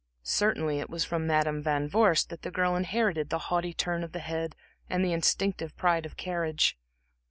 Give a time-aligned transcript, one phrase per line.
[0.23, 4.13] Certainly it was from Madam Van Vorst that the girl inherited the haughty turn of
[4.13, 4.55] the head
[4.89, 6.75] and the instinctive pride of carriage.